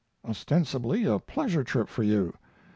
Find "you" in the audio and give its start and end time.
2.01-2.33